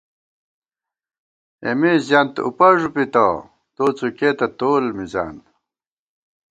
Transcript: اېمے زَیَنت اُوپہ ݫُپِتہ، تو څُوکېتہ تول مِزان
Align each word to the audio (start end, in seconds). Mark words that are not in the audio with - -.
اېمے 1.63 1.91
زَیَنت 2.07 2.35
اُوپہ 2.45 2.67
ݫُپِتہ، 2.79 3.25
تو 3.75 3.85
څُوکېتہ 3.97 4.47
تول 4.57 4.85
مِزان 4.97 5.35